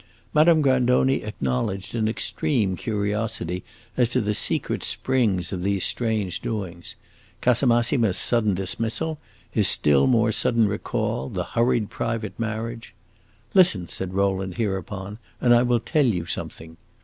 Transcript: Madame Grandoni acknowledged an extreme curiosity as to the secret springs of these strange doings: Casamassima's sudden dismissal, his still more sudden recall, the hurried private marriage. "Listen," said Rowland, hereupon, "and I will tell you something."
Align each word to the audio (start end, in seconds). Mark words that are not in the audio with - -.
Madame 0.33 0.63
Grandoni 0.63 1.21
acknowledged 1.21 1.93
an 1.93 2.07
extreme 2.07 2.75
curiosity 2.75 3.63
as 3.95 4.09
to 4.09 4.19
the 4.19 4.33
secret 4.33 4.83
springs 4.83 5.53
of 5.53 5.61
these 5.61 5.85
strange 5.85 6.41
doings: 6.41 6.95
Casamassima's 7.39 8.17
sudden 8.17 8.55
dismissal, 8.55 9.19
his 9.51 9.67
still 9.67 10.07
more 10.07 10.31
sudden 10.31 10.67
recall, 10.67 11.29
the 11.29 11.43
hurried 11.43 11.91
private 11.91 12.33
marriage. 12.39 12.95
"Listen," 13.53 13.87
said 13.87 14.15
Rowland, 14.15 14.57
hereupon, 14.57 15.19
"and 15.39 15.53
I 15.53 15.61
will 15.61 15.79
tell 15.79 16.07
you 16.07 16.25
something." 16.25 16.77